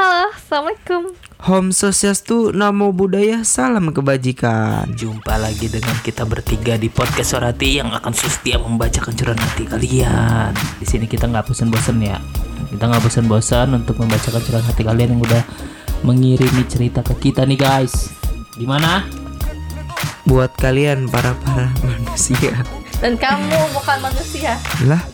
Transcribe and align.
Halo, 0.00 0.32
Assalamualaikum 0.32 1.12
Om 1.44 1.76
Swastiastu, 1.76 2.56
Namo 2.56 2.88
Buddhaya, 2.88 3.44
Salam 3.44 3.92
Kebajikan 3.92 4.88
Jumpa 4.96 5.36
lagi 5.36 5.68
dengan 5.68 5.92
kita 6.00 6.24
bertiga 6.24 6.80
di 6.80 6.88
podcast 6.88 7.36
Sorati 7.36 7.84
yang 7.84 7.92
akan 7.92 8.08
setia 8.16 8.56
membacakan 8.56 9.12
curahan 9.12 9.36
hati 9.36 9.68
kalian. 9.68 10.56
Di 10.80 10.88
sini 10.88 11.04
kita 11.04 11.28
nggak 11.28 11.52
bosan-bosan 11.52 12.00
ya. 12.00 12.16
Kita 12.72 12.88
nggak 12.88 13.02
bosan-bosan 13.04 13.76
untuk 13.76 14.00
membacakan 14.00 14.40
curahan 14.40 14.64
hati 14.72 14.82
kalian 14.88 15.08
yang 15.12 15.20
udah 15.20 15.44
mengirimi 16.00 16.64
cerita 16.64 17.04
ke 17.04 17.20
kita 17.20 17.44
nih 17.44 17.60
guys. 17.60 18.08
Gimana? 18.56 19.04
Buat 20.24 20.56
kalian 20.56 21.12
para-para 21.12 21.76
manusia 21.84 22.56
Dan 23.04 23.20
kamu 23.20 23.56
bukan 23.76 23.98
manusia 24.00 24.56
Lah, 24.88 25.04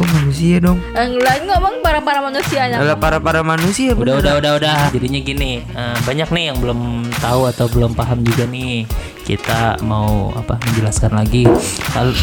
gue 0.00 0.08
manusia 0.16 0.56
dong 0.56 0.80
Yang 0.96 1.12
lain 1.20 1.42
ngomong 1.44 1.74
para-para 1.84 2.24
manusia 2.24 2.60
yang 2.64 2.80
Lah 2.80 2.96
para-para 2.96 3.44
manusia 3.44 3.92
Udah 3.92 4.16
bener. 4.16 4.24
udah 4.24 4.32
udah 4.40 4.52
udah. 4.56 4.78
Jadinya 4.96 5.20
gini, 5.20 5.60
eh, 5.60 5.96
banyak 6.08 6.28
nih 6.32 6.44
yang 6.48 6.56
belum 6.56 6.80
tahu 7.20 7.44
atau 7.46 7.68
belum 7.68 7.92
paham 7.92 8.24
juga 8.24 8.48
nih. 8.48 8.88
Kita 9.28 9.76
mau 9.84 10.32
apa 10.32 10.56
menjelaskan 10.56 11.12
lagi. 11.12 11.44
Kalau 11.92 12.16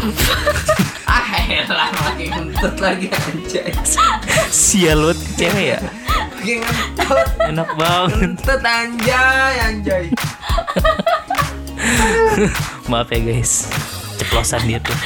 ah 1.13 1.30
elah 1.45 1.94
lagi 1.94 2.26
ngentut 2.34 2.76
lagi 2.82 3.08
anjay. 3.13 3.70
Sial 4.49 4.98
lu 4.98 5.13
cewek 5.38 5.77
ya. 5.77 5.80
Enak 7.46 7.70
banget. 7.77 8.18
Ngentut 8.41 8.62
anjay, 8.66 9.55
anjay 9.62 10.05
Maaf 12.91 13.13
ya 13.13 13.20
guys. 13.21 13.70
Ceplosan 14.18 14.66
dia 14.66 14.82
tuh. 14.82 14.98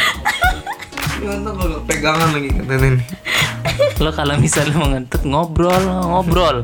Untung 1.21 1.55
kalau 1.57 1.79
pegangan 1.85 2.29
lagi 2.33 2.49
katanya 2.49 2.97
nih 2.97 3.05
Lo 4.01 4.09
kalau 4.09 4.33
misalnya 4.41 4.75
mau 4.81 4.89
ngentut 4.89 5.21
ngobrol, 5.21 5.83
ngobrol. 5.85 6.57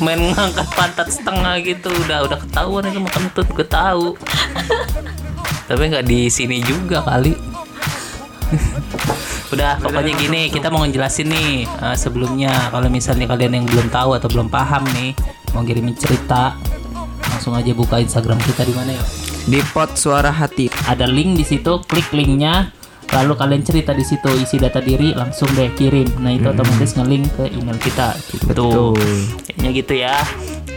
Main 0.00 0.32
ngangkat 0.32 0.68
pantat 0.72 1.08
setengah 1.12 1.60
gitu 1.60 1.92
udah 1.92 2.24
udah 2.24 2.38
ketahuan 2.40 2.88
itu 2.88 2.98
mau 3.00 3.12
kentut 3.12 3.48
gue 3.52 3.66
tahu. 3.68 4.16
Tapi 5.68 5.82
nggak 5.92 6.06
di 6.08 6.32
sini 6.32 6.64
juga 6.64 7.04
kali. 7.04 7.36
Udah 9.52 9.76
pokoknya 9.84 10.16
gini 10.16 10.48
kita 10.48 10.72
mau 10.72 10.80
ngejelasin 10.88 11.28
nih 11.28 11.68
eh, 11.68 11.96
sebelumnya 11.96 12.72
kalau 12.72 12.88
misalnya 12.88 13.28
kalian 13.28 13.60
yang 13.60 13.66
belum 13.68 13.92
tahu 13.92 14.16
atau 14.16 14.28
belum 14.32 14.48
paham 14.48 14.88
nih 14.96 15.12
mau 15.52 15.60
kirimin 15.60 15.92
cerita 15.92 16.56
langsung 17.28 17.52
aja 17.52 17.76
buka 17.76 18.00
Instagram 18.00 18.40
kita 18.40 18.64
di 18.64 18.72
mana 18.72 18.96
ya 18.96 19.04
Di 19.42 19.58
pot 19.74 19.98
suara 19.98 20.30
hati. 20.30 20.70
Ada 20.86 21.10
link 21.10 21.38
di 21.38 21.44
situ 21.46 21.82
klik 21.86 22.14
linknya 22.14 22.70
lalu 23.12 23.36
kalian 23.36 23.60
cerita 23.60 23.92
di 23.92 24.00
situ 24.00 24.32
isi 24.40 24.56
data 24.56 24.80
diri 24.80 25.12
langsung 25.12 25.50
deh 25.52 25.68
kirim. 25.76 26.08
Nah 26.24 26.32
itu 26.32 26.48
otomatis 26.48 26.96
ngelink 26.96 27.28
ke 27.36 27.44
email 27.52 27.76
kita. 27.76 28.16
Gitu. 28.32 28.44
Betul. 28.48 28.96
kayaknya 29.44 29.70
gitu 29.76 29.94
ya. 29.98 30.16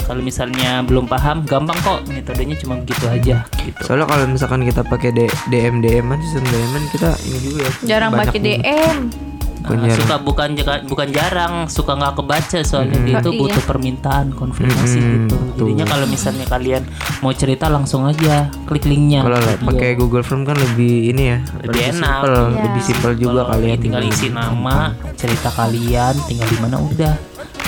Kalau 0.05 0.21
misalnya 0.21 0.85
belum 0.85 1.07
paham 1.07 1.47
gampang 1.47 1.77
kok. 1.81 1.99
Metodenya 2.11 2.59
cuma 2.59 2.81
begitu 2.81 3.05
aja 3.07 3.47
gitu. 3.63 3.79
Soalnya 3.85 4.05
kalau 4.09 4.25
misalkan 4.27 4.61
kita 4.67 4.81
pakai 4.83 5.15
DM 5.49 5.79
DM 5.79 6.11
an 6.11 6.19
sistem 6.21 6.43
DM 6.49 6.71
an 6.75 6.83
kita 6.91 7.09
ini 7.23 7.37
juga 7.39 7.59
ya 7.63 7.71
Jarang 7.95 8.11
nih. 8.13 8.59
DM 8.61 8.97
Nah, 9.67 9.81
jarang. 9.83 9.97
suka 9.99 10.15
bukan 10.19 10.49
bukan 10.85 11.07
jarang 11.09 11.53
suka 11.65 11.91
nggak 11.93 12.13
kebaca 12.15 12.59
soalnya 12.61 12.97
dia 12.99 13.15
itu 13.15 13.25
Oh, 13.25 13.31
iya. 13.31 13.41
butuh 13.41 13.63
permintaan 13.63 14.27
konfirmasi 14.31 14.95
Mm-mm, 14.95 15.13
gitu 15.23 15.35
jadinya 15.57 15.85
kalau 15.85 16.05
misalnya 16.05 16.45
kalian 16.45 16.83
mau 17.19 17.31
cerita 17.31 17.65
langsung 17.65 18.03
aja 18.03 18.35
klik 18.63 18.83
linknya 18.83 19.21
Kalau 19.21 19.39
Video. 19.39 19.65
pakai 19.65 19.89
Google 19.95 20.21
Form 20.21 20.43
kan 20.43 20.55
lebih 20.55 21.09
ini 21.09 21.23
ya 21.27 21.39
Lebih 21.61 21.81
enak. 21.89 21.97
simple, 21.97 22.35
Iya. 22.35 22.61
lebih 22.61 22.81
simpel 22.83 23.11
juga 23.15 23.41
Kalau 23.41 23.51
kalian 23.51 23.77
tinggal 23.79 24.03
isi 24.03 24.27
nama, 24.29 24.77
cerita 25.15 25.49
kalian, 25.49 26.13
tinggal 26.23 26.45
di 26.45 26.57
mana 26.59 26.77
udah. 26.77 27.15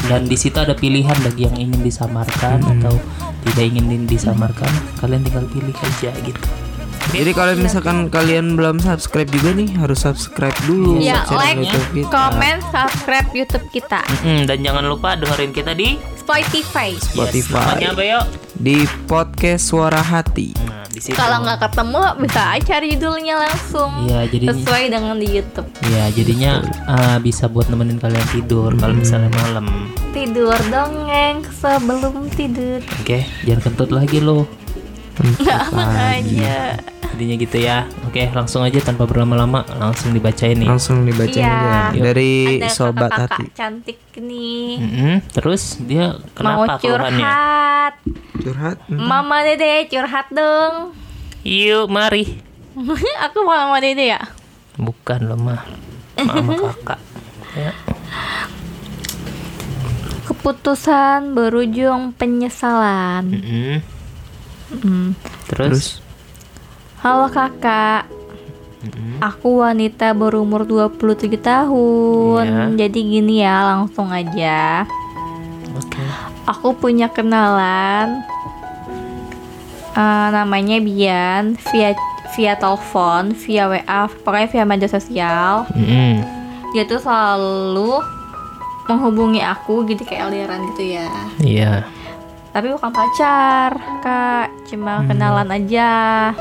Dan 0.04 0.22
di 0.24 0.36
situ 0.36 0.54
ada 0.56 0.74
pilihan 0.74 1.18
bagi 1.18 1.44
yang 1.44 1.58
ingin 1.58 1.82
disamarkan 1.82 2.62
atau 2.62 2.94
tidak 3.44 3.66
ingin 3.66 4.06
disamarkan, 4.06 4.70
kalian 4.96 5.22
tinggal 5.22 5.46
pilih 5.48 5.74
aja 5.74 6.12
gitu. 6.20 6.42
Jadi 7.10 7.32
kalau 7.32 7.56
misalkan 7.56 7.98
kalian 8.08 8.54
belum 8.54 8.78
subscribe 8.78 9.28
juga 9.28 9.50
nih 9.52 9.72
harus 9.76 9.98
subscribe 9.98 10.54
dulu 10.64 11.00
Ya, 11.00 11.24
channel 11.24 11.40
like, 11.40 11.58
YouTube 11.64 11.88
kita. 11.96 12.10
komen, 12.10 12.56
subscribe 12.68 13.28
YouTube 13.32 13.66
kita 13.70 14.02
Mm-mm, 14.04 14.44
dan 14.44 14.58
jangan 14.60 14.84
lupa 14.86 15.16
dengerin 15.16 15.50
kita 15.50 15.72
di 15.72 15.96
Spotify 16.14 16.92
Spotify. 16.94 17.80
Yes, 17.80 17.92
apa 17.92 18.04
yuk? 18.04 18.26
di 18.58 18.78
podcast 19.06 19.64
Suara 19.66 20.02
Hati. 20.02 20.50
Nah, 20.60 20.84
di 20.88 21.00
situ. 21.00 21.14
Kalau 21.14 21.42
nggak 21.42 21.62
ketemu 21.62 22.02
bisa 22.20 22.42
aja 22.50 22.66
cari 22.68 22.88
judulnya 22.92 23.36
langsung 23.40 23.92
Iya, 24.04 24.20
jadinya 24.28 24.52
Sesuai 24.52 24.84
dengan 24.90 25.16
di 25.16 25.28
YouTube 25.32 25.68
ya 25.86 26.04
jadinya 26.12 26.52
uh, 26.86 27.18
bisa 27.18 27.46
buat 27.46 27.66
nemenin 27.68 27.98
kalian 27.98 28.28
tidur 28.28 28.74
kalau 28.76 28.94
misalnya 28.94 29.30
malam. 29.32 29.66
Tidur 30.10 30.58
dongeng 30.68 31.46
sebelum 31.56 32.28
tidur 32.30 32.82
Oke, 33.00 33.24
jangan 33.42 33.62
kentut 33.64 33.90
lagi 33.90 34.20
lo. 34.20 34.44
Nggak 35.18 35.64
aja 36.12 36.78
Jadinya 37.18 37.34
gitu 37.36 37.58
ya. 37.58 37.78
Oke, 38.06 38.30
langsung 38.30 38.62
aja 38.62 38.78
tanpa 38.80 39.04
berlama-lama 39.04 39.66
langsung 39.74 40.14
dibacain 40.14 40.54
nih. 40.54 40.70
Langsung 40.70 41.02
dibacain 41.02 41.42
Iya. 41.42 41.90
aja 41.90 41.98
dari 41.98 42.62
Ada 42.62 42.70
sobat 42.70 43.10
kakak-kakak 43.10 43.42
hati. 43.42 43.46
cantik 43.52 43.98
nih 44.16 44.78
Mm-mm, 44.78 45.14
Terus 45.32 45.64
dia 45.80 46.14
Mau 46.14 46.62
kenapa 46.62 46.78
keluhannya? 46.78 47.18
curhat 47.18 47.94
Curhat. 48.38 48.78
Mama 48.88 49.42
dede 49.42 49.86
curhat 49.88 50.30
dong 50.30 50.94
Yuk, 51.42 51.86
mari. 51.88 52.38
Aku 53.26 53.42
mau 53.42 53.66
mama 53.66 53.78
dede 53.80 54.06
ya 54.08 54.22
Bukan 54.76 55.20
lo 55.24 55.34
mah, 55.36 55.66
mama 56.20 56.54
kakak. 56.70 57.02
Ya. 57.52 57.74
Keputusan 60.24 61.34
berujung 61.34 62.14
penyesalan 62.14 63.26
Mm-mm. 63.32 63.76
Hmm. 64.70 65.10
Terus, 65.48 65.98
Terus 65.98 66.07
Halo 66.98 67.30
kakak. 67.30 68.10
Aku 69.22 69.62
wanita 69.62 70.18
berumur 70.18 70.66
27 70.66 71.38
tahun. 71.38 72.74
Iya. 72.74 72.86
Jadi 72.86 73.00
gini 73.06 73.46
ya 73.46 73.78
langsung 73.78 74.10
aja. 74.10 74.82
Oke. 75.78 76.02
Aku 76.50 76.74
punya 76.74 77.06
kenalan 77.14 78.26
eh, 79.94 80.28
Namanya 80.34 80.82
Bian 80.82 81.54
Via 81.70 81.94
via 82.34 82.54
telepon, 82.58 83.34
via 83.34 83.66
WA, 83.70 84.02
pokoknya 84.26 84.48
via 84.50 84.66
media 84.66 84.90
sosial. 84.90 85.70
Mm-mm. 85.74 86.22
Dia 86.76 86.84
tuh 86.86 87.00
selalu 87.02 88.04
menghubungi 88.90 89.42
aku 89.42 89.86
gitu 89.86 90.02
kayak 90.02 90.34
aliran 90.34 90.66
gitu 90.74 90.98
ya. 90.98 91.10
Iya. 91.40 91.74
Tapi 92.52 92.74
bukan 92.74 92.90
pacar 92.90 93.78
kak, 94.02 94.50
cuma 94.66 95.06
kenalan 95.06 95.50
aja 95.50 96.34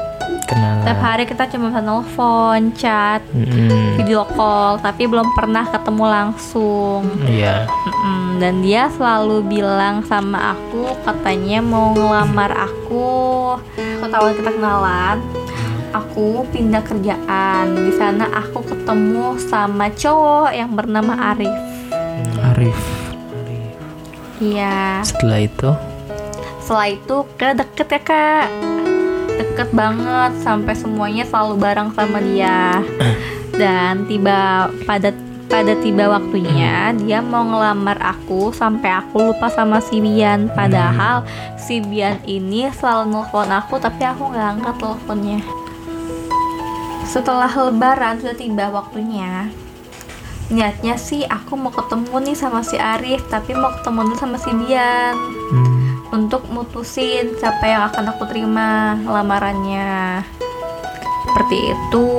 Kenalan. 0.47 0.82
Setiap 0.82 1.00
hari 1.03 1.25
kita 1.26 1.44
cuma 1.50 1.70
bisa 1.70 1.82
nelfon, 1.82 2.62
chat, 2.78 3.22
Mm-mm. 3.34 3.98
video 3.98 4.22
call, 4.38 4.78
tapi 4.78 5.06
belum 5.10 5.34
pernah 5.34 5.66
ketemu 5.66 6.04
langsung. 6.06 7.03
Iya. 7.26 7.66
Mm-mm, 7.66 8.38
Dan 8.38 8.62
dia 8.62 8.87
selalu 8.94 9.42
bilang 9.47 10.06
sama 10.06 10.54
aku, 10.54 10.94
katanya 11.03 11.59
mau 11.62 11.94
ngelamar 11.94 12.54
aku. 12.54 13.59
Tahu 14.06 14.25
kita 14.38 14.54
kenalan. 14.54 15.19
Aku 15.91 16.47
pindah 16.54 16.84
kerjaan. 16.84 17.75
Di 17.75 17.93
sana 17.98 18.31
aku 18.31 18.62
ketemu 18.62 19.34
sama 19.50 19.91
cowok 19.91 20.54
yang 20.54 20.70
bernama 20.78 21.34
Arif. 21.34 21.56
Arif. 22.54 22.78
Iya. 24.38 25.00
Setelah 25.03 25.41
itu, 25.43 25.70
Setelah 26.62 26.88
itu 26.93 27.16
ke 27.38 27.48
deket 27.56 27.88
ya 27.94 28.00
kak 28.03 28.75
Deket 29.56 29.72
banget 29.72 30.37
Sampai 30.44 30.77
semuanya 30.77 31.25
selalu 31.25 31.56
bareng 31.56 31.89
sama 31.97 32.21
dia. 32.21 32.84
Dan 33.56 34.05
tiba 34.05 34.69
pada 34.84 35.17
pada 35.49 35.72
tiba 35.81 36.12
waktunya 36.12 36.93
dia 36.93 37.25
mau 37.25 37.41
ngelamar 37.41 37.97
aku 38.05 38.53
sampai 38.53 39.00
aku 39.00 39.32
lupa 39.32 39.49
sama 39.49 39.81
si 39.81 40.05
Bian. 40.05 40.53
Padahal 40.53 41.25
si 41.56 41.81
Bian 41.81 42.20
ini 42.29 42.69
selalu 42.69 43.17
nelfon 43.17 43.49
aku 43.49 43.81
tapi 43.81 44.05
aku 44.05 44.29
nggak 44.29 44.61
angkat 44.61 44.76
teleponnya. 44.76 45.41
Setelah 47.09 47.49
lebaran 47.49 48.20
sudah 48.20 48.37
tiba 48.37 48.69
waktunya 48.69 49.49
niatnya 50.52 51.00
sih 51.00 51.25
aku 51.25 51.56
mau 51.56 51.73
ketemu 51.73 52.29
nih 52.29 52.37
sama 52.37 52.61
si 52.61 52.76
Arif 52.76 53.25
tapi 53.32 53.56
mau 53.56 53.73
ketemu 53.73 54.12
dulu 54.12 54.17
sama 54.20 54.37
si 54.37 54.52
Bian. 54.52 55.17
Hmm. 55.17 55.75
Untuk 56.26 56.43
mutusin 56.50 57.38
siapa 57.38 57.62
yang 57.70 57.87
akan 57.87 58.11
aku 58.11 58.26
terima 58.26 58.99
lamarannya 59.06 60.26
seperti 61.23 61.70
itu 61.70 62.11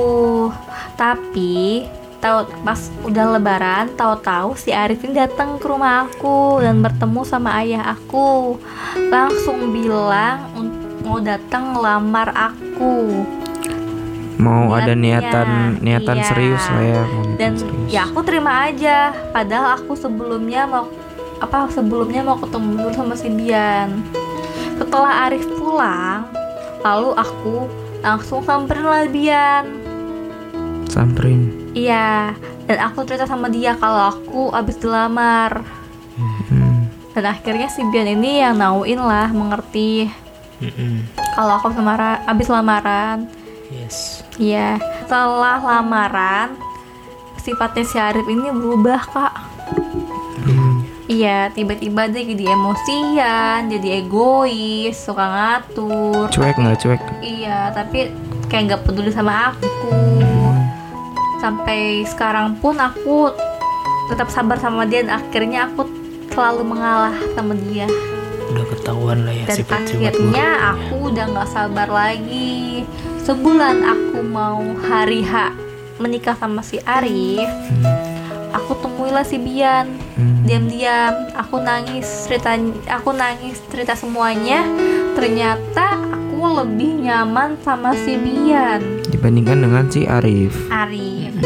tapi 0.96 1.84
tahu 2.16 2.48
pas 2.64 2.88
udah 3.04 3.36
lebaran 3.36 3.92
tahu-tahu 4.00 4.56
si 4.56 4.72
Arif 4.72 5.04
ini 5.04 5.12
datang 5.12 5.60
ke 5.60 5.68
rumah 5.68 6.08
aku 6.08 6.64
dan 6.64 6.80
bertemu 6.80 7.20
sama 7.28 7.60
ayah 7.60 7.92
aku 7.92 8.56
langsung 9.12 9.76
bilang 9.76 10.56
mau 11.04 11.20
datang 11.20 11.76
ngelamar 11.76 12.32
aku 12.32 13.12
Mau 14.38 14.70
ada 14.70 14.94
niatan 14.94 15.82
niatan 15.84 16.16
iya. 16.22 16.26
serius 16.30 16.64
lah 16.70 16.84
ya. 16.86 17.02
dan 17.36 17.52
serius. 17.60 17.88
ya 17.92 18.08
aku 18.08 18.24
terima 18.24 18.72
aja 18.72 19.12
padahal 19.36 19.82
aku 19.82 19.92
sebelumnya 19.98 20.64
mau 20.64 20.88
apa 21.38 21.70
sebelumnya 21.70 22.20
mau 22.20 22.36
ketemu 22.36 22.68
dulu 22.76 22.90
sama 22.92 23.14
si 23.14 23.28
Bian 23.28 24.02
setelah 24.74 25.26
Arif 25.26 25.46
pulang 25.52 26.26
lalu 26.80 27.10
aku 27.14 27.56
langsung 28.00 28.42
samperin 28.42 28.84
lah 28.84 29.06
Bian 29.06 29.64
Samperin. 30.88 31.50
iya 31.72 32.34
dan 32.64 32.78
aku 32.82 33.04
cerita 33.04 33.24
sama 33.24 33.46
dia 33.46 33.74
kalau 33.74 34.12
aku 34.12 34.40
abis 34.50 34.76
dilamar 34.76 35.62
Hmm. 36.18 36.90
dan 37.14 37.30
akhirnya 37.30 37.70
si 37.70 37.86
Bian 37.86 38.10
ini 38.10 38.42
yang 38.42 38.58
nauin 38.58 38.98
lah 38.98 39.30
mengerti 39.30 40.10
Mm-mm. 40.58 41.06
kalau 41.32 41.54
aku 41.56 41.70
semara 41.70 42.18
abis 42.26 42.50
lamaran 42.50 43.30
Yes. 43.68 44.24
Iya, 44.40 44.80
setelah 45.04 45.60
lamaran 45.60 46.56
sifatnya 47.36 47.84
si 47.84 48.00
Arif 48.00 48.24
ini 48.24 48.48
berubah 48.48 48.96
kak. 49.04 49.34
Hmm. 51.18 51.26
Iya, 51.26 51.50
tiba-tiba 51.50 52.06
dia 52.06 52.22
jadi 52.22 52.44
emosian, 52.54 53.66
jadi 53.66 54.06
egois, 54.06 54.94
suka 54.94 55.26
ngatur. 55.26 56.30
Cuek 56.30 56.54
nggak 56.54 56.78
cuek? 56.78 57.00
Iya, 57.18 57.74
tapi 57.74 58.14
kayak 58.46 58.62
nggak 58.70 58.82
peduli 58.86 59.10
sama 59.10 59.50
aku. 59.50 59.90
Sampai 61.38 62.06
sekarang 62.06 62.54
pun 62.58 62.78
aku 62.78 63.34
tetap 64.06 64.30
sabar 64.30 64.62
sama 64.62 64.86
dia 64.86 65.02
dan 65.02 65.18
akhirnya 65.18 65.66
aku 65.66 65.90
selalu 66.30 66.62
mengalah 66.62 67.14
sama 67.34 67.58
dia. 67.66 67.90
Udah 68.48 68.64
ketahuan 68.70 69.26
lah 69.26 69.34
ya 69.34 69.44
Dan 69.50 69.56
sifat-sifat 69.58 70.14
akhirnya 70.14 70.14
buruknya. 70.14 70.48
aku 70.70 70.94
udah 71.10 71.24
nggak 71.34 71.48
sabar 71.50 71.88
lagi. 71.90 72.86
Sebulan 73.26 73.82
aku 73.82 74.22
mau 74.22 74.62
hari 74.86 75.26
H 75.26 75.50
menikah 75.98 76.38
sama 76.38 76.62
si 76.62 76.78
Arif, 76.86 77.50
aku 78.54 78.78
temuilah 78.78 79.26
si 79.26 79.34
Bian. 79.34 80.07
Diam-diam, 80.48 81.28
aku 81.36 81.60
nangis 81.60 82.08
cerita, 82.24 82.56
aku 82.88 83.12
nangis 83.12 83.60
cerita 83.68 83.92
semuanya. 83.92 84.64
Ternyata 85.12 86.00
aku 86.08 86.40
lebih 86.64 87.04
nyaman 87.04 87.60
sama 87.60 87.92
si 87.92 88.16
Bian, 88.16 89.04
Dibandingkan 89.12 89.60
dengan 89.60 89.84
si 89.92 90.08
Arif. 90.08 90.56
Arif. 90.72 91.36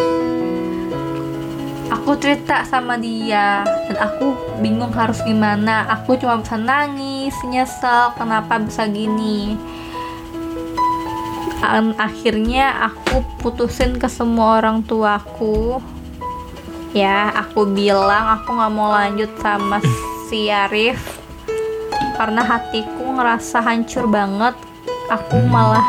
Aku 1.91 2.15
cerita 2.23 2.63
sama 2.63 2.95
dia 2.95 3.67
dan 3.67 3.99
aku 3.99 4.39
bingung 4.63 4.95
harus 4.95 5.19
gimana. 5.27 5.83
Aku 5.91 6.15
cuma 6.15 6.39
bisa 6.39 6.55
nangis, 6.55 7.35
nyesel 7.43 8.15
kenapa 8.15 8.63
bisa 8.63 8.87
gini. 8.87 9.59
Akhirnya 11.99 12.87
aku 12.87 13.27
putusin 13.43 13.99
ke 13.99 14.07
semua 14.07 14.63
orang 14.63 14.87
tuaku 14.87 15.83
ya 16.93 17.33
aku 17.33 17.65
bilang 17.69 18.41
aku 18.41 18.53
nggak 18.53 18.73
mau 18.73 18.93
lanjut 18.93 19.31
sama 19.41 19.81
si 20.29 20.49
Arif. 20.53 21.01
Karena 22.17 22.45
hatiku 22.45 23.17
ngerasa 23.17 23.65
hancur 23.65 24.07
banget. 24.07 24.55
Aku 25.11 25.43
malah 25.45 25.85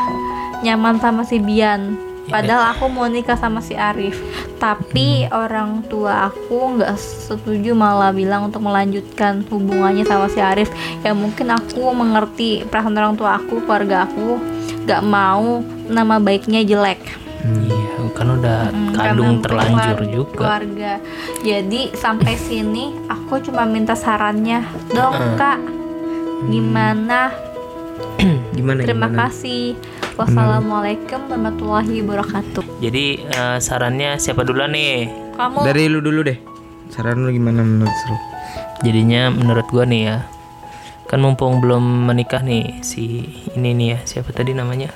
nyaman 0.63 0.99
sama 0.99 1.23
si 1.27 1.39
Bian. 1.39 1.95
Padahal 2.31 2.71
aku 2.71 2.87
mau 2.87 3.05
nikah 3.11 3.35
sama 3.35 3.59
si 3.59 3.75
Arif. 3.75 4.15
Tapi 4.57 5.27
orang 5.27 5.83
tua 5.91 6.31
aku 6.31 6.79
nggak 6.79 6.95
setuju 6.95 7.75
malah 7.75 8.15
bilang 8.15 8.47
untuk 8.47 8.63
melanjutkan 8.63 9.43
hubungannya 9.51 10.07
sama 10.07 10.31
si 10.31 10.39
Arif. 10.39 10.71
Ya 11.03 11.11
mungkin 11.11 11.51
aku 11.51 11.83
mengerti 11.91 12.63
perasaan 12.63 12.95
orang 12.95 13.19
tua 13.19 13.35
aku 13.37 13.59
keluarga 13.67 14.07
aku 14.07 14.39
nggak 14.87 15.03
mau 15.03 15.59
nama 15.91 16.15
baiknya 16.19 16.63
jelek. 16.63 16.99
Iya, 17.43 17.82
kan 18.13 18.27
udah 18.31 18.69
Mm, 18.69 18.93
kadung 18.93 19.31
terlanjur 19.39 19.99
juga. 20.05 20.37
keluarga 20.37 20.91
jadi 21.41 21.81
sampai 21.91 22.33
sini 22.35 22.93
aku 23.05 23.41
cuma 23.41 23.65
minta 23.65 23.93
sarannya 23.93 24.61
dong 24.89 25.17
kak 25.35 25.57
gimana 26.45 27.33
Gimana? 28.53 28.79
terima 28.79 29.07
gimana? 29.07 29.17
kasih 29.27 29.73
wassalamualaikum 30.13 31.25
warahmatullahi 31.25 31.99
wabarakatuh 31.99 32.63
Jadi 32.79 33.05
eh, 33.19 33.57
sarannya 33.59 34.15
siapa 34.15 34.41
duluan 34.41 34.71
nih? 34.71 35.09
kamu 35.33 35.57
Dari 35.63 35.83
lu 35.87 35.99
dulu 35.99 36.21
deh. 36.21 36.37
Saran 36.87 37.17
lu 37.17 37.29
gimana 37.29 37.59
menurut 37.59 37.89
lu? 38.05 38.15
Jadinya 38.83 39.27
menurut 39.27 39.65
gua 39.67 39.81
nih 39.83 40.01
ya, 40.05 40.17
kan 41.07 41.17
mumpung 41.17 41.57
belum 41.57 41.81
menikah 42.05 42.39
nih 42.39 42.77
si 42.79 43.25
ini 43.51 43.73
nih 43.73 43.87
ya 43.89 43.99
siapa 44.05 44.29
tadi 44.29 44.53
namanya? 44.53 44.93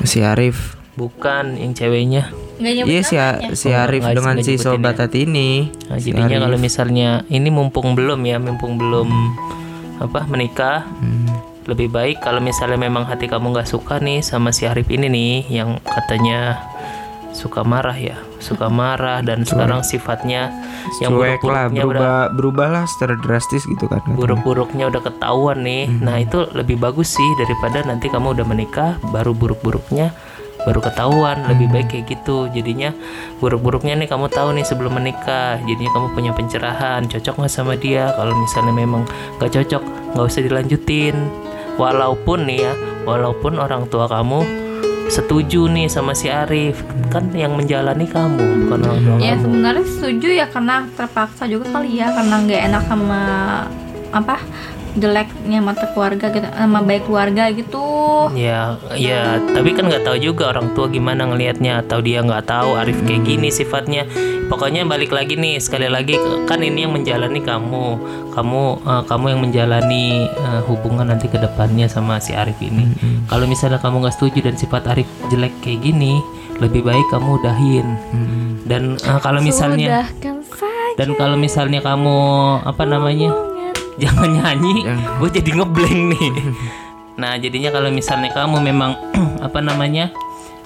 Si 0.00 0.22
Arif. 0.22 0.78
Bukan 1.00 1.56
yang 1.56 1.72
ceweknya. 1.72 2.28
Iya 2.60 3.00
si, 3.00 3.16
si 3.56 3.68
Oh, 3.68 3.80
Arif 3.80 4.04
nggak- 4.04 4.14
dengan 4.14 4.36
si 4.38 4.52
sobat 4.54 4.94
ya. 4.94 5.08
hati 5.08 5.24
ini. 5.24 5.72
Nah, 5.88 5.96
Si 5.96 6.12
jadinya 6.12 6.36
Arif. 6.36 6.44
kalau 6.44 6.58
misalnya 6.60 7.08
ini 7.26 7.48
mumpung 7.48 7.96
belum 7.96 8.20
ya, 8.22 8.36
mumpung 8.36 8.76
belum 8.76 9.08
apa 9.96 10.28
menikah, 10.28 10.84
Hmm. 10.94 11.24
lebih 11.64 11.88
baik 11.88 12.20
kalau 12.20 12.38
misalnya 12.38 12.76
memang 12.76 13.04
hati 13.04 13.24
kamu 13.24 13.52
nggak 13.54 13.64
suka 13.66 13.96
nih 13.98 14.20
sama 14.20 14.50
si 14.50 14.64
Arif 14.64 14.88
ini 14.88 15.08
nih 15.08 15.32
yang 15.50 15.80
katanya 15.80 16.60
suka 17.30 17.62
marah 17.62 17.94
ya, 17.94 18.20
suka 18.38 18.68
marah 18.74 19.20
dan 19.20 19.40
sekarang 19.42 19.80
sifatnya 19.80 20.52
yang 20.98 21.14
cuek 21.14 21.40
lah 21.40 21.68
buruk-buruknya 21.68 21.80
udah 21.80 21.84
berubah 21.86 22.20
berubah 22.34 22.68
lah 22.70 22.84
secara 22.86 23.14
drastis 23.16 23.64
gitu 23.64 23.86
kan 23.86 24.02
katanya. 24.02 24.16
buruk-buruknya 24.18 24.84
udah 24.86 25.00
ketahuan 25.02 25.58
nih. 25.60 25.88
Nah, 25.94 26.16
itu 26.18 26.44
lebih 26.50 26.76
bagus 26.76 27.08
sih 27.10 27.30
daripada 27.36 27.80
nanti 27.82 28.08
kamu 28.08 28.34
udah 28.34 28.44
menikah 28.44 28.90
baru 29.06 29.32
buruk-buruknya 29.32 30.12
baru 30.64 30.80
ketahuan. 30.82 31.44
Lebih 31.48 31.66
baik 31.70 31.88
kayak 31.92 32.04
gitu. 32.10 32.48
Jadinya 32.52 32.90
buruk-buruknya 33.38 33.96
nih 33.96 34.08
kamu 34.08 34.26
tahu 34.32 34.56
nih 34.56 34.66
sebelum 34.66 34.96
menikah. 35.00 35.60
Jadinya 35.64 35.90
kamu 35.96 36.06
punya 36.12 36.32
pencerahan, 36.36 37.06
cocok 37.08 37.34
nggak 37.44 37.52
sama 37.52 37.74
dia? 37.76 38.12
Kalau 38.14 38.34
misalnya 38.36 38.74
memang 38.74 39.02
nggak 39.40 39.50
cocok, 39.50 39.82
nggak 40.16 40.26
usah 40.26 40.42
dilanjutin. 40.44 41.16
Walaupun 41.80 42.44
nih 42.44 42.68
ya, 42.68 42.72
walaupun 43.08 43.56
orang 43.56 43.88
tua 43.88 44.04
kamu 44.04 44.44
setuju 45.10 45.66
nih 45.66 45.90
sama 45.90 46.14
si 46.14 46.30
Arif, 46.30 46.86
kan 47.10 47.34
yang 47.34 47.58
menjalani 47.58 48.06
kamu 48.06 48.66
bukan 48.66 48.78
orang 48.86 49.00
tua 49.02 49.16
ya 49.18 49.34
kamu. 49.34 49.42
sebenarnya 49.42 49.84
setuju 49.90 50.28
ya 50.30 50.46
karena 50.46 50.76
terpaksa 50.94 51.50
juga 51.50 51.66
kali 51.74 51.98
ya 51.98 52.14
karena 52.14 52.34
nggak 52.46 52.62
enak 52.70 52.82
sama 52.86 53.22
apa 54.14 54.36
jeleknya 54.96 55.58
mata 55.62 55.90
keluarga 55.94 56.30
gitu 56.30 56.46
sama 56.50 56.80
baik 56.82 57.06
keluarga 57.06 57.50
gitu 57.52 57.90
Ya, 58.36 58.76
ya, 58.94 59.40
tapi 59.56 59.72
kan 59.72 59.88
nggak 59.88 60.04
tahu 60.04 60.20
juga 60.20 60.52
orang 60.52 60.76
tua 60.76 60.92
gimana 60.92 61.24
ngelihatnya 61.24 61.80
atau 61.80 62.04
dia 62.04 62.20
nggak 62.20 62.44
tahu 62.44 62.76
Arif 62.76 63.00
kayak 63.08 63.24
gini 63.24 63.48
sifatnya. 63.48 64.04
Pokoknya 64.50 64.84
balik 64.84 65.14
lagi 65.14 65.38
nih 65.38 65.56
sekali 65.62 65.86
lagi 65.88 66.18
kan 66.44 66.60
ini 66.60 66.84
yang 66.84 66.92
menjalani 66.92 67.40
kamu, 67.40 67.86
kamu 68.34 68.62
eh, 68.84 69.02
kamu 69.08 69.24
yang 69.32 69.40
menjalani 69.40 70.04
eh, 70.28 70.60
hubungan 70.68 71.08
nanti 71.08 71.32
ke 71.32 71.38
depannya 71.40 71.88
sama 71.88 72.20
si 72.20 72.36
Arif 72.36 72.58
ini. 72.60 72.92
Kalau 73.30 73.48
misalnya 73.48 73.80
kamu 73.80 74.04
nggak 74.04 74.14
setuju 74.20 74.38
dan 74.50 74.54
sifat 74.60 74.84
Arif 74.90 75.08
jelek 75.32 75.54
kayak 75.64 75.80
gini, 75.80 76.20
lebih 76.60 76.84
baik 76.84 77.06
kamu 77.08 77.40
udahin. 77.40 77.86
Dan 78.68 79.00
eh, 79.00 79.20
kalau 79.24 79.40
misalnya 79.40 80.04
Sudahkan 80.04 80.36
saja 80.44 80.70
dan 80.98 81.16
kalau 81.16 81.38
misalnya 81.38 81.80
kamu 81.80 82.18
apa 82.66 82.84
namanya 82.84 83.30
jangan 84.00 84.30
nyanyi 84.32 84.88
gue 84.90 85.28
jadi 85.30 85.50
ngeblank 85.54 86.00
nih. 86.10 86.30
Nah 87.14 87.36
jadinya 87.36 87.70
kalau 87.70 87.88
misalnya 87.88 88.32
kamu 88.32 88.56
memang 88.62 88.96
apa 89.46 89.60
namanya 89.60 90.08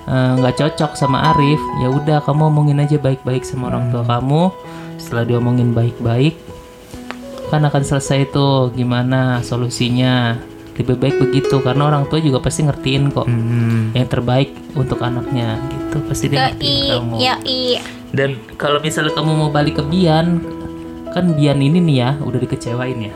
eh, 0.05 0.33
nggak 0.39 0.55
cocok 0.55 0.95
sama 0.95 1.35
Arif 1.35 1.59
ya 1.79 1.91
udah 1.91 2.23
kamu 2.23 2.47
omongin 2.47 2.79
aja 2.79 2.95
baik-baik 2.97 3.43
sama 3.43 3.69
orang 3.69 3.91
tua 3.91 4.03
kamu. 4.03 4.55
Setelah 4.97 5.27
diomongin 5.27 5.71
baik-baik 5.71 6.39
kan 7.51 7.61
akan 7.61 7.83
selesai 7.83 8.31
tuh 8.31 8.71
gimana 8.71 9.43
solusinya. 9.43 10.39
Lebih 10.75 10.99
baik 10.99 11.17
begitu 11.23 11.63
karena 11.63 11.87
orang 11.87 12.03
tua 12.07 12.19
juga 12.19 12.43
pasti 12.43 12.67
ngertiin 12.67 13.15
kok 13.15 13.31
Hmm. 13.31 13.95
yang 13.95 14.11
terbaik 14.11 14.51
untuk 14.75 14.99
anaknya 15.01 15.63
gitu. 15.71 16.03
Pasti 16.03 16.27
dia 16.27 16.51
ngertiin 16.51 16.91
kamu. 16.99 17.15
ya 17.17 17.35
i 17.43 17.79
dan 18.11 18.35
kalau 18.55 18.79
misalnya 18.79 19.11
kamu 19.11 19.31
mau 19.35 19.51
balik 19.51 19.79
ke 19.79 19.85
Bian, 19.87 20.43
kan 21.11 21.35
Bian 21.35 21.59
ini 21.59 21.79
nih 21.79 21.97
ya 21.97 22.11
udah 22.19 22.39
dikecewain 22.39 23.07
ya. 23.07 23.15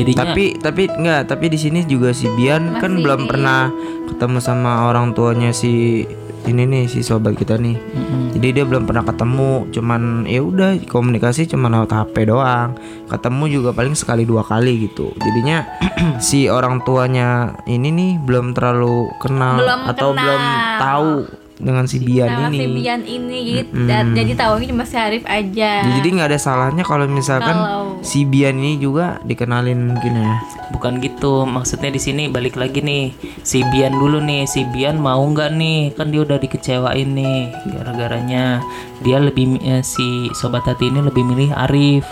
Jadinya 0.00 0.18
Tapi 0.24 0.44
tapi 0.56 0.82
enggak, 0.88 1.28
tapi 1.28 1.46
di 1.52 1.58
sini 1.60 1.84
juga 1.84 2.10
si 2.10 2.26
Bian 2.34 2.80
kan 2.80 2.96
Masih. 2.96 3.02
belum 3.04 3.20
pernah 3.28 3.68
ketemu 4.08 4.38
sama 4.40 4.88
orang 4.88 5.12
tuanya 5.12 5.52
si 5.52 6.02
ini 6.40 6.64
nih 6.64 6.88
si 6.88 7.04
sobat 7.04 7.36
kita 7.36 7.60
nih. 7.60 7.76
Mm-mm. 7.76 8.32
Jadi 8.32 8.48
dia 8.56 8.64
belum 8.64 8.88
pernah 8.88 9.04
ketemu, 9.04 9.68
cuman 9.76 10.24
ya 10.24 10.40
udah 10.40 10.80
komunikasi 10.88 11.44
cuma 11.44 11.68
lewat 11.68 11.92
HP 11.92 12.32
doang. 12.32 12.72
Ketemu 13.12 13.44
juga 13.60 13.70
paling 13.76 13.92
sekali 13.92 14.24
dua 14.24 14.40
kali 14.40 14.88
gitu. 14.88 15.12
Jadinya 15.20 15.68
si 16.18 16.48
orang 16.48 16.80
tuanya 16.80 17.60
ini 17.68 17.92
nih 17.92 18.10
belum 18.24 18.56
terlalu 18.56 19.12
kenal 19.20 19.60
Belum 19.60 19.80
atau 19.84 20.08
kenal. 20.10 20.20
belum 20.24 20.42
tahu 20.80 21.12
dengan 21.60 21.84
si 21.84 22.00
Bian 22.00 22.26
sama 22.26 22.48
ini. 22.48 22.56
si 22.56 22.66
Bian 22.74 23.00
ini 23.02 23.38
jadi 23.44 23.62
dan- 23.84 24.12
jadi 24.12 24.32
tahunya 24.34 24.66
cuma 24.66 24.82
si 24.82 24.96
Arif 24.96 25.24
aja 25.24 25.72
Jadi 25.84 26.08
nggak 26.10 26.28
ada 26.28 26.40
salahnya 26.40 26.82
kalau 26.82 27.04
misalkan 27.04 27.52
Kalau- 27.54 28.00
si 28.00 28.24
Bian 28.24 28.56
ini 28.56 28.76
juga 28.76 29.20
dikenalin 29.22 29.76
mungkin 29.86 30.16
ya. 30.16 30.40
bukan 30.70 30.96
gitu, 30.98 31.44
maksudnya 31.44 31.88
di 31.88 31.98
sini 31.98 32.26
balik 32.26 32.54
lagi 32.54 32.80
nih 32.80 33.12
si 33.42 33.60
Bian 33.66 33.92
dulu 33.92 34.18
nih, 34.18 34.44
si 34.44 34.64
Bian 34.64 34.96
mau 34.96 35.20
nggak 35.20 35.50
nih? 35.52 35.92
Kan 35.92 36.08
dia 36.08 36.22
udah 36.22 36.36
dikecewain 36.36 37.10
nih 37.10 37.52
gara-garanya 37.70 38.64
dia 39.00 39.18
lebih 39.18 39.60
eh, 39.60 39.82
si 39.82 40.02
sobat 40.32 40.64
hati 40.64 40.88
ini 40.88 41.00
lebih 41.00 41.22
milih 41.22 41.52
Arif. 41.52 42.08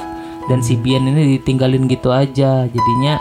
dan 0.47 0.61
si 0.61 0.75
Bian 0.75 1.05
ini 1.05 1.37
ditinggalin 1.37 1.85
gitu 1.87 2.09
aja 2.09 2.65
jadinya 2.65 3.21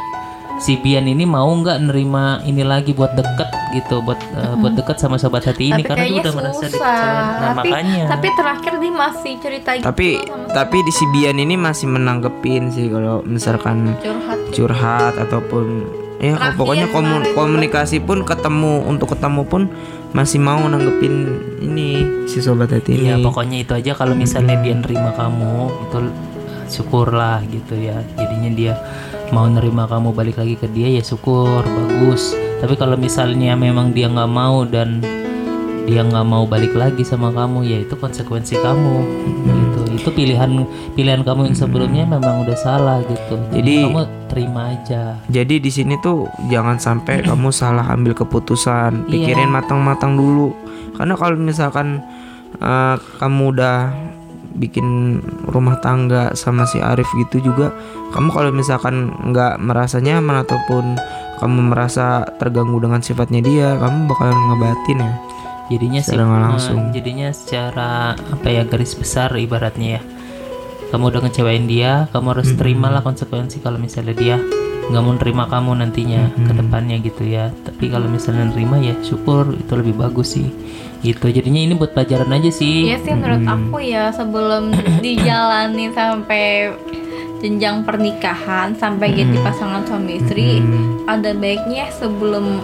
si 0.58 0.74
Bian 0.76 1.06
ini 1.06 1.24
mau 1.24 1.46
nggak 1.48 1.78
nerima 1.84 2.24
ini 2.42 2.62
lagi 2.62 2.92
buat 2.92 3.14
deket 3.14 3.46
gitu 3.74 4.02
buat 4.02 4.18
eh, 4.18 4.56
buat 4.56 4.74
deket 4.74 4.98
sama 4.98 5.16
sobat 5.16 5.44
hati 5.44 5.70
ini? 5.70 5.80
Tapi 5.80 5.86
karena 5.86 6.04
dia 6.04 6.18
udah 6.20 6.34
merasa 6.34 6.66
dipercaya 6.66 7.14
nah 7.38 7.52
tapi 7.54 7.70
makanya. 7.70 8.04
tapi 8.08 8.28
terakhir 8.34 8.74
dia 8.76 8.92
masih 8.92 9.34
cerita 9.38 9.70
gitu 9.74 9.86
Tapi 9.86 10.08
sama 10.18 10.46
tapi 10.50 10.78
di 10.80 10.92
si 10.92 11.06
Bian 11.08 11.38
ini 11.38 11.56
masih 11.56 11.88
menanggepin 11.88 12.64
sih 12.70 12.88
kalau 12.88 13.22
misalkan 13.22 13.94
curhat. 13.98 14.40
curhat 14.50 15.14
ataupun 15.20 15.66
ya 16.18 16.34
Terakhir 16.34 16.58
pokoknya 16.58 16.88
komu- 16.90 17.22
kemarin 17.22 17.36
komunikasi 17.36 17.98
pun 18.00 18.18
ketemu 18.24 18.74
untuk 18.84 19.14
ketemu 19.14 19.42
pun 19.44 19.62
masih 20.10 20.40
mau 20.40 20.58
nanggepin 20.60 21.14
ini 21.62 21.90
si 22.26 22.40
sobat 22.40 22.72
hati 22.72 22.96
ini. 22.96 23.06
Iya 23.08 23.16
pokoknya 23.20 23.58
itu 23.60 23.72
aja 23.72 23.92
kalau 23.94 24.16
misalnya 24.16 24.58
dia 24.58 24.74
nerima 24.74 25.14
kamu 25.14 25.54
itu 25.84 25.98
syukurlah 26.68 27.46
gitu 27.46 27.78
ya. 27.78 28.02
Jadinya 28.16 28.50
dia 28.50 28.74
mau 29.30 29.46
nerima 29.46 29.86
kamu 29.86 30.16
balik 30.16 30.40
lagi 30.40 30.56
ke 30.56 30.68
dia 30.72 30.88
ya 30.90 31.04
syukur 31.04 31.64
bagus. 31.64 32.32
Tapi 32.58 32.74
kalau 32.74 32.98
misalnya 32.98 33.54
memang 33.54 33.92
dia 33.92 34.08
nggak 34.08 34.32
mau 34.32 34.64
dan 34.66 35.04
dia 35.88 36.04
nggak 36.04 36.28
mau 36.28 36.44
balik 36.44 36.76
lagi 36.76 37.04
sama 37.04 37.32
kamu 37.32 37.64
ya 37.64 37.78
itu 37.84 37.96
konsekuensi 37.96 38.60
kamu. 38.60 38.96
Gitu. 39.46 39.80
Itu 40.04 40.10
pilihan 40.12 40.68
pilihan 40.94 41.22
kamu 41.24 41.52
yang 41.54 41.58
sebelumnya 41.58 42.04
memang 42.04 42.44
udah 42.44 42.58
salah 42.58 43.00
gitu. 43.06 43.36
Jadi 43.56 43.84
Jadi- 43.84 43.86
kamu 43.88 44.04
terima 44.28 44.62
aja. 44.76 45.16
Jadi 45.32 45.56
di 45.64 45.72
sini 45.72 45.96
tuh 46.00 46.28
jangan 46.52 46.76
sampai 46.78 47.24
kamu 47.24 47.50
salah 47.50 47.88
ambil 47.90 48.12
keputusan, 48.14 49.08
Iya. 49.08 49.12
pikirin 49.12 49.50
matang-matang 49.50 50.20
dulu. 50.20 50.52
Karena 50.98 51.14
kalau 51.16 51.38
misalkan 51.38 52.02
eh, 52.58 52.96
kamu 53.20 53.54
udah 53.54 53.78
bikin 54.58 55.22
rumah 55.48 55.78
tangga 55.80 56.34
sama 56.34 56.66
si 56.66 56.82
Arif 56.82 57.08
gitu 57.16 57.40
juga, 57.40 57.70
kamu 58.12 58.30
kalau 58.34 58.52
misalkan 58.52 59.14
nggak 59.30 59.62
merasa 59.62 60.02
nyaman 60.02 60.42
ataupun 60.42 60.98
kamu 61.38 61.70
merasa 61.70 62.26
terganggu 62.42 62.82
dengan 62.82 63.00
sifatnya 63.00 63.46
dia, 63.46 63.78
kamu 63.78 64.10
bakalan 64.10 64.38
ngebatin 64.52 65.00
ya. 65.00 65.14
jadinya 65.68 66.00
sih 66.02 66.16
Secara 66.16 66.26
eh, 66.26 66.42
langsung. 66.48 66.80
jadinya 66.96 67.30
secara 67.30 67.90
apa 68.16 68.48
ya 68.48 68.64
garis 68.64 68.96
besar 68.96 69.36
ibaratnya 69.36 70.00
ya 70.00 70.02
kamu 70.88 71.04
udah 71.10 71.22
ngecewain 71.24 71.66
dia 71.66 72.08
kamu 72.10 72.28
harus 72.32 72.50
terimalah 72.54 73.02
konsekuensi 73.02 73.60
kalau 73.60 73.76
misalnya 73.76 74.16
dia 74.16 74.38
nggak 74.88 75.04
mau 75.04 75.20
nerima 75.20 75.44
kamu 75.46 75.84
nantinya 75.84 76.32
ke 76.34 76.54
depannya 76.54 76.96
gitu 77.04 77.28
ya. 77.28 77.52
Tapi 77.52 77.92
kalau 77.92 78.08
misalnya 78.08 78.48
nerima 78.48 78.80
ya 78.80 78.96
syukur 79.04 79.52
itu 79.52 79.76
lebih 79.76 80.00
bagus 80.00 80.40
sih. 80.40 80.48
Gitu. 81.04 81.28
Jadinya 81.28 81.60
ini 81.60 81.76
buat 81.76 81.92
pelajaran 81.92 82.32
aja 82.32 82.48
sih. 82.48 82.88
Iya 82.88 83.04
sih 83.04 83.12
menurut 83.12 83.44
aku 83.44 83.84
ya 83.84 84.16
sebelum 84.16 84.72
dijalani 85.04 85.92
sampai 85.92 86.72
jenjang 87.38 87.84
pernikahan 87.84 88.74
sampai 88.74 89.14
jadi 89.14 89.38
pasangan 89.44 89.86
suami 89.86 90.18
istri 90.18 90.58
ada 91.06 91.36
baiknya 91.36 91.86
sebelum 91.94 92.64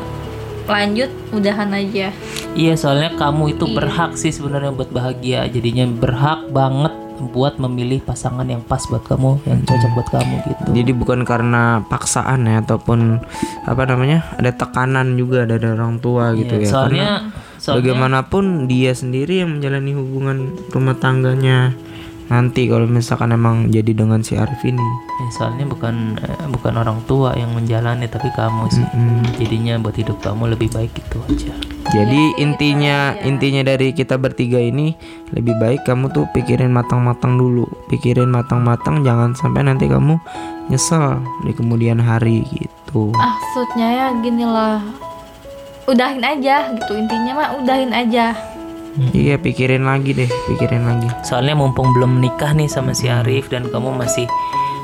lanjut 0.64 1.12
udahan 1.30 1.70
aja. 1.70 2.08
iya 2.56 2.74
soalnya 2.74 3.12
kamu 3.14 3.52
itu 3.54 3.68
Iya. 3.68 3.76
berhak 3.76 4.12
sih 4.16 4.32
sebenarnya 4.32 4.72
buat 4.72 4.90
bahagia. 4.90 5.44
Jadinya 5.46 5.84
berhak 5.92 6.48
banget 6.50 7.03
buat 7.20 7.62
memilih 7.62 8.02
pasangan 8.02 8.44
yang 8.44 8.62
pas 8.66 8.82
buat 8.90 9.06
kamu 9.06 9.46
yang 9.46 9.60
cocok 9.64 9.92
buat 9.94 10.10
kamu 10.10 10.36
gitu. 10.50 10.62
Jadi 10.74 10.92
bukan 10.92 11.20
karena 11.24 11.82
paksaan 11.86 12.46
ya 12.50 12.62
ataupun 12.66 13.22
apa 13.64 13.84
namanya 13.86 14.26
ada 14.36 14.52
tekanan 14.52 15.16
juga 15.16 15.46
dari 15.46 15.64
orang 15.70 16.02
tua 16.02 16.34
gitu 16.34 16.58
Iya, 16.58 16.66
ya. 16.66 16.70
soalnya 16.70 17.08
Karena 17.08 17.60
soalnya 17.62 17.78
bagaimanapun 17.80 18.44
dia 18.68 18.92
sendiri 18.92 19.46
yang 19.46 19.56
menjalani 19.56 19.92
hubungan 19.96 20.38
rumah 20.74 20.98
tangganya 21.00 21.72
nanti 22.32 22.68
kalau 22.68 22.88
misalkan 22.88 23.32
emang 23.36 23.72
jadi 23.72 23.92
dengan 23.92 24.24
si 24.24 24.36
Arif 24.40 24.62
ini. 24.64 24.80
Ya, 25.20 25.28
soalnya 25.36 25.66
bukan 25.68 26.20
eh, 26.20 26.48
bukan 26.52 26.74
orang 26.80 27.00
tua 27.08 27.36
yang 27.36 27.52
menjalani 27.56 28.08
tapi 28.08 28.32
kamu 28.36 28.70
sih. 28.72 28.86
Jadinya 29.40 29.80
buat 29.80 29.96
hidup 29.96 30.20
kamu 30.24 30.56
lebih 30.56 30.72
baik 30.72 30.92
gitu 30.96 31.20
aja. 31.28 31.54
Jadi 31.94 32.40
intinya 32.40 33.14
intinya 33.22 33.62
dari 33.62 33.94
kita 33.94 34.18
bertiga 34.18 34.58
ini 34.58 34.96
lebih 35.36 35.54
baik 35.60 35.84
kamu 35.86 36.10
tuh 36.16 36.26
pikirin 36.32 36.72
matang-matang 36.72 37.36
dulu, 37.36 37.68
pikirin 37.92 38.32
matang-matang 38.32 39.04
jangan 39.04 39.36
sampai 39.36 39.68
nanti 39.68 39.86
kamu 39.86 40.18
nyesel 40.72 41.22
di 41.44 41.52
kemudian 41.54 42.00
hari 42.00 42.48
gitu. 42.56 43.14
Maksudnya 43.14 43.88
ya 43.94 44.08
gini 44.24 44.48
lah 44.48 44.82
udahin 45.84 46.24
aja 46.24 46.72
gitu 46.72 46.96
intinya 46.96 47.32
mah 47.36 47.50
udahin 47.60 47.92
aja 47.92 48.32
Iya 49.14 49.42
pikirin 49.42 49.90
lagi 49.90 50.14
deh, 50.14 50.30
pikirin 50.30 50.86
lagi. 50.86 51.10
Soalnya 51.26 51.58
mumpung 51.58 51.90
belum 51.98 52.22
menikah 52.22 52.54
nih 52.54 52.70
sama 52.70 52.94
si 52.94 53.10
Arif 53.10 53.50
dan 53.50 53.66
kamu 53.66 53.98
masih 53.98 54.30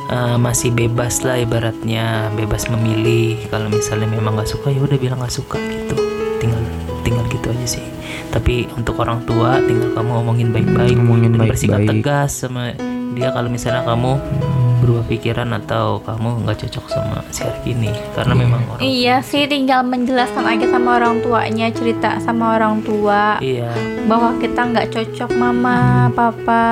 eh, 0.09 0.37
masih 0.37 0.73
bebas 0.73 1.21
lah 1.21 1.37
ibaratnya 1.37 2.33
bebas 2.33 2.65
memilih. 2.73 3.37
Kalau 3.53 3.69
misalnya 3.69 4.09
memang 4.09 4.37
nggak 4.41 4.49
suka 4.49 4.73
ya 4.73 4.81
udah 4.81 4.97
bilang 4.97 5.21
nggak 5.21 5.35
suka 5.35 5.61
gitu. 5.61 5.95
Tinggal 6.41 6.61
tinggal 7.05 7.25
gitu 7.29 7.53
aja 7.53 7.67
sih. 7.79 7.85
Tapi 8.29 8.69
untuk 8.77 8.97
orang 9.01 9.25
tua 9.25 9.57
tinggal 9.61 9.89
kamu 9.93 10.09
ngomongin 10.21 10.47
baik-baik 10.53 10.97
Ngomongin 11.01 11.33
dan 11.33 11.49
bersikap 11.49 11.81
baik-baik. 11.81 12.01
tegas 12.05 12.31
sama 12.45 12.77
dia 13.17 13.29
kalau 13.33 13.49
misalnya 13.49 13.81
kamu 13.85 14.21
berubah 14.79 15.05
pikiran 15.11 15.51
atau 15.59 15.99
kamu 16.01 16.47
nggak 16.47 16.57
cocok 16.65 16.85
sama 16.87 17.19
si 17.35 17.43
Arif 17.43 17.63
ini 17.67 17.91
karena 18.15 18.33
memang 18.33 18.63
orang 18.71 18.81
Iya 18.81 19.19
sih 19.19 19.43
tinggal 19.45 19.83
menjelaskan 19.83 20.45
aja 20.47 20.65
sama 20.71 20.97
orang 20.97 21.19
tuanya 21.19 21.67
cerita 21.69 22.17
sama 22.23 22.55
orang 22.55 22.79
tua. 22.81 23.37
Iya. 23.43 23.69
Bahwa 24.07 24.39
kita 24.39 24.61
nggak 24.71 24.89
cocok 24.95 25.31
mama 25.35 26.07
papa. 26.15 26.67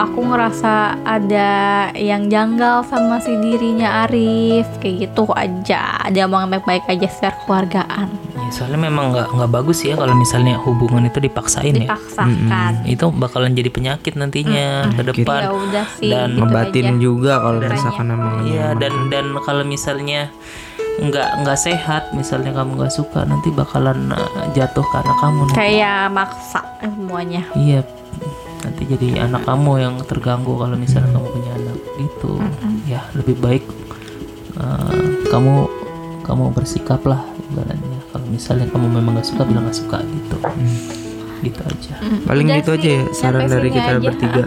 Aku 0.00 0.24
ngerasa 0.24 0.96
ada 1.04 1.92
yang 1.92 2.32
janggal 2.32 2.88
sama 2.88 3.20
si 3.20 3.36
dirinya 3.36 4.08
Arif. 4.08 4.64
Kayak 4.80 5.12
gitu 5.12 5.28
aja. 5.36 6.00
Dia 6.08 6.24
mau 6.24 6.40
baik-baik 6.48 6.88
aja 6.88 7.08
secara 7.12 7.36
keluargaan 7.44 8.29
soalnya 8.50 8.80
memang 8.82 9.10
nggak 9.10 9.28
nggak 9.32 9.50
bagus 9.50 9.80
ya 9.80 9.94
kalau 9.94 10.12
misalnya 10.12 10.58
hubungan 10.60 11.02
itu 11.04 11.18
dipaksain 11.18 11.72
ya. 11.72 11.86
dipaksakan 11.86 12.72
Itu 12.84 13.08
bakalan 13.10 13.52
jadi 13.52 13.68
penyakit 13.68 14.14
nantinya 14.14 14.90
ke 14.90 15.02
depan. 15.04 15.40
ya 15.40 15.50
udah 15.50 15.86
sih 15.94 16.08
Dan 16.08 16.28
gitu 16.30 16.40
Ngebatin 16.42 16.86
aja. 16.86 16.98
juga 16.98 17.32
kalau 17.38 17.58
misalkan 17.60 18.06
emang 18.08 18.34
Iya 18.42 18.66
dan 18.74 18.92
dan 19.06 19.24
kalau 19.40 19.62
misalnya 19.62 20.28
nggak 21.00 21.30
nggak 21.40 21.56
sehat, 21.58 22.12
misalnya 22.12 22.52
kamu 22.52 22.76
nggak 22.76 22.92
suka, 22.92 23.24
nanti 23.24 23.48
bakalan 23.48 24.12
uh, 24.12 24.20
jatuh 24.52 24.84
karena 24.84 25.14
kamu. 25.16 25.40
nanti. 25.42 25.56
kayak 25.56 26.12
maksa 26.12 26.60
semuanya 26.78 27.40
Iya, 27.54 27.80
nanti 28.60 28.82
jadi 28.84 29.24
anak 29.24 29.42
kamu 29.42 29.72
yang 29.80 29.94
terganggu 30.04 30.52
kalau 30.54 30.76
misalnya 30.76 31.08
kamu 31.10 31.26
punya 31.26 31.50
anak 31.56 31.78
gitu. 31.96 32.32
Ya 32.84 33.00
lebih 33.14 33.32
baik 33.38 33.64
uh, 34.56 34.92
kamu 35.26 35.54
kamu 36.20 36.52
bersikap 36.52 37.00
lah 37.02 37.22
ibaratnya. 37.48 37.99
Kalau 38.10 38.26
misalnya 38.26 38.66
kamu 38.74 38.86
memang 38.90 39.12
nggak 39.18 39.28
suka, 39.28 39.42
bilang 39.46 39.64
nggak 39.70 39.78
suka 39.78 39.98
gitu. 40.02 40.36
Gitu 41.40 41.60
aja. 41.62 41.94
Paling 42.26 42.46
Udah 42.50 42.58
gitu 42.60 42.72
sih, 42.74 42.78
aja 42.82 42.90
ya 42.90 43.02
saran 43.14 43.42
dari 43.46 43.68
kita 43.70 43.92
aja, 43.96 44.02
bertiga. 44.02 44.44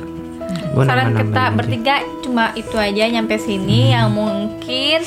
Gua 0.74 0.84
saran 0.86 1.08
kita 1.16 1.44
aja. 1.48 1.56
bertiga 1.56 1.96
cuma 2.22 2.46
itu 2.54 2.76
aja 2.76 3.04
nyampe 3.10 3.36
sini 3.40 3.94
yang 3.96 4.10
mungkin 4.12 5.00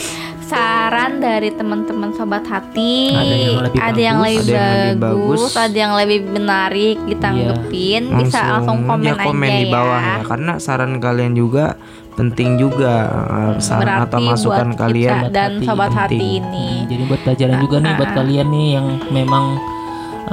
saran 0.47 1.19
dari 1.19 1.51
teman-teman 1.51 2.15
sobat 2.15 2.47
hati 2.47 3.11
Ada 3.11 3.35
yang 3.35 3.59
lebih 3.67 3.79
ada 3.83 4.01
yang 4.01 4.19
bagus, 4.23 4.31
lebih 4.31 4.47
ada 4.47 4.63
yang 4.63 4.73
lebih 4.87 5.03
bagus, 5.03 5.41
bagus. 5.43 5.55
ada 5.59 5.77
yang 5.77 5.95
lebih 5.99 6.21
menarik 6.31 6.97
ditanggepin 7.03 8.03
bisa 8.23 8.41
langsung 8.47 8.79
komen, 8.87 9.11
aja 9.11 9.27
komen 9.27 9.51
aja 9.51 9.59
di 9.59 9.67
bawah 9.67 10.01
ya. 10.01 10.07
ya. 10.07 10.17
karena 10.23 10.53
saran 10.63 10.93
kalian 11.03 11.35
juga 11.35 11.75
penting 12.17 12.57
juga 12.57 12.95
eh, 13.29 13.55
saran 13.61 13.85
Berarti 13.85 14.09
atau 14.09 14.21
masukan 14.25 14.69
buat 14.73 14.81
kalian 14.81 15.19
kita 15.21 15.31
dan 15.31 15.51
hati 15.61 15.67
sobat 15.69 15.91
penting. 15.93 16.01
hati 16.01 16.27
ini. 16.41 16.69
Hmm, 16.73 16.87
jadi 16.89 17.03
buat 17.05 17.21
pelajaran 17.23 17.57
juga 17.61 17.77
nih 17.79 17.93
buat 17.95 18.13
kalian 18.17 18.47
nih 18.51 18.69
yang 18.73 18.87
memang 19.13 19.45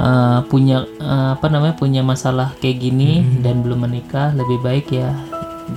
uh, 0.00 0.38
punya 0.48 0.76
uh, 0.98 1.36
apa 1.36 1.46
namanya 1.52 1.74
punya 1.76 2.00
masalah 2.02 2.56
kayak 2.58 2.80
gini 2.80 3.22
dan 3.44 3.60
belum 3.60 3.84
menikah 3.84 4.32
lebih 4.34 4.58
baik 4.64 4.88
ya 4.90 5.12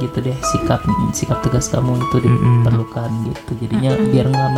gitu 0.04 0.20
deh 0.20 0.36
sikap 0.52 0.84
sikap 1.16 1.40
tegas 1.40 1.72
kamu 1.72 1.96
itu 1.96 2.18
diperlukan 2.20 3.08
gitu. 3.32 3.52
Jadinya 3.64 3.92
biar 4.12 4.26
nggak 4.28 4.50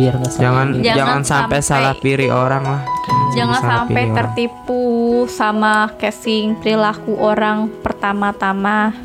biar 0.00 0.12
nggak 0.16 0.32
salah 0.32 0.44
jangan 0.44 0.66
gitu. 0.72 0.84
Jangan 0.84 0.96
jangan 0.96 1.20
sampai, 1.20 1.58
sampai- 1.60 1.68
salah 1.68 1.94
pilih 2.00 2.30
orang 2.32 2.64
lah. 2.64 2.82
Jangan 3.30 3.60
salah 3.60 3.72
sampai 3.84 3.92
pilih 3.92 4.08
orang. 4.08 4.16
tertipu 4.16 4.82
sama 5.28 5.72
casing 6.00 6.46
perilaku 6.58 7.12
orang 7.20 7.68
pertama-tama 7.84 8.96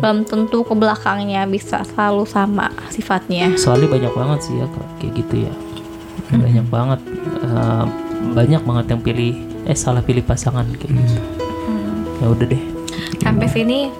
belum 0.00 0.24
tentu 0.24 0.62
ke 0.64 0.74
belakangnya 0.76 1.44
bisa 1.48 1.82
selalu 1.82 2.24
sama 2.28 2.72
sifatnya. 2.92 3.52
Soalnya 3.58 3.88
banyak 3.92 4.12
banget 4.12 4.38
sih 4.44 4.54
ya 4.56 4.66
Kak, 4.68 4.86
kayak 5.00 5.12
gitu 5.20 5.34
ya. 5.48 5.52
Banyak 6.32 6.66
banget 6.68 7.00
uh, 7.46 7.84
banyak 8.32 8.62
banget 8.64 8.86
yang 8.92 9.00
pilih 9.02 9.32
eh 9.66 9.78
salah 9.78 10.02
pilih 10.02 10.22
pasangan 10.22 10.66
kayak 10.76 10.92
gitu. 10.94 11.20
Ya 12.22 12.26
udah 12.32 12.46
deh. 12.48 12.62
Sampai 13.20 13.46
sini 13.50 13.90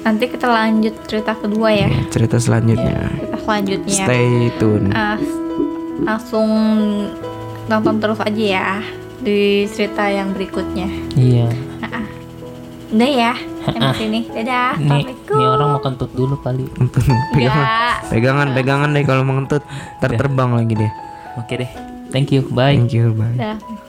nanti 0.00 0.24
kita 0.32 0.48
lanjut 0.48 0.94
cerita 1.06 1.36
kedua 1.36 1.68
ya. 1.70 1.90
Cerita 2.08 2.40
selanjutnya. 2.40 3.12
Cerita 3.14 3.38
selanjutnya. 3.44 4.04
Stay 4.04 4.48
tune. 4.56 4.88
Ah, 4.96 5.20
langsung 6.04 6.48
nonton 7.68 8.00
terus 8.02 8.18
aja 8.18 8.44
ya 8.44 8.70
di 9.20 9.68
cerita 9.68 10.08
yang 10.08 10.32
berikutnya. 10.32 10.88
Iya. 11.14 11.48
Udah 12.90 13.06
ya 13.06 13.38
sampai 13.74 13.96
sini. 13.98 14.20
Dadah. 14.28 14.70
Nih, 14.76 14.86
Assalamualaikum. 14.86 15.36
nih 15.38 15.46
orang 15.46 15.68
mau 15.70 15.80
kentut 15.82 16.10
dulu 16.12 16.36
kali. 16.42 16.64
pegangan, 17.34 17.66
pegangan, 18.10 18.48
pegangan 18.54 18.88
deh 18.92 19.04
kalau 19.06 19.22
mengentut. 19.26 19.62
Ntar 19.98 20.10
terbang 20.14 20.50
lagi 20.54 20.74
deh. 20.76 20.92
Oke 21.38 21.54
deh. 21.60 21.70
Thank 22.10 22.34
you. 22.34 22.42
Bye. 22.50 22.74
Thank 22.74 22.94
you, 22.94 23.14
bye. 23.14 23.34
Dah. 23.38 23.86